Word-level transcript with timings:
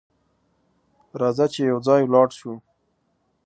راځه 1.21 1.45
چې 1.53 1.61
یو 1.71 1.79
ځای 1.87 2.01
ولاړ 2.05 2.27
سو! 2.39 2.51